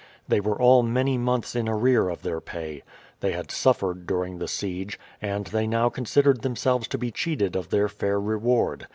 They 0.27 0.39
were 0.39 0.59
all 0.59 0.81
many 0.81 1.15
months 1.15 1.55
in 1.55 1.69
arrear 1.69 2.09
of 2.09 2.23
their 2.23 2.41
pay. 2.41 2.81
They 3.19 3.33
had 3.33 3.51
suffered 3.51 4.07
during 4.07 4.39
the 4.39 4.47
siege, 4.47 4.99
and 5.21 5.45
they 5.45 5.67
now 5.67 5.89
considered 5.89 6.41
themselves 6.41 6.87
to 6.87 6.97
be 6.97 7.11
cheated 7.11 7.55
of 7.55 7.69
their 7.69 7.87
fair 7.87 8.19
reward. 8.19 8.87